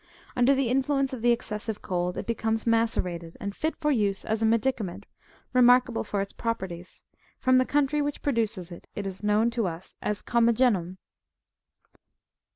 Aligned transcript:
Under 0.35 0.55
the 0.55 0.67
influence 0.69 1.13
of 1.13 1.21
the 1.21 1.29
excessive 1.31 1.83
cold, 1.83 2.17
it 2.17 2.25
becomes 2.25 2.65
macerated, 2.65 3.37
and 3.39 3.55
fit 3.55 3.75
for 3.79 3.91
use 3.91 4.25
as 4.25 4.41
a 4.41 4.47
medicament, 4.47 5.05
remarkable 5.53 6.03
for 6.03 6.21
its 6.21 6.33
properties: 6.33 7.03
from 7.37 7.59
the 7.59 7.67
country 7.67 8.01
which 8.01 8.23
produces 8.23 8.71
it, 8.71 8.87
it 8.95 9.05
is 9.05 9.21
known 9.21 9.51
to 9.51 9.67
us 9.67 9.93
as" 10.01 10.23
Commagenum." 10.23 10.97